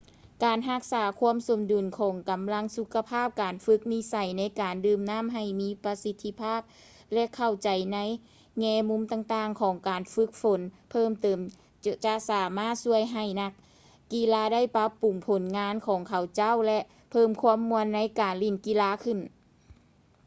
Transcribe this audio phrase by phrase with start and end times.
[0.43, 6.61] ການຮັກສາຄວາມສົມດຸນຂອງກຳລັງສຸຂະພາບ ການຝຶກນິໄສໃນການດື່ມນ້ຳໃຫ້ມີປະສິດທິພາບ
[7.13, 7.97] ແລະ ເຂົ້າໃຈໃນ
[8.59, 10.61] ແງ່ມຸມຕ່າງໆຂອງການຝຶກຝົນ
[10.91, 11.39] ເພີ່ມເຕີມ
[12.05, 13.51] ຈະສາມາດຊ່ວຍໃຫ້ນັກ
[14.13, 16.79] ກິລາໄດ້ປັບປຸງຜົນງານຂອງເຂົາເຈົ້າ ແລະ
[17.11, 19.19] ເພີ່ມຄວາມມ່ວນໃນການຫຼິ້ນກິລາຂຶ້ນ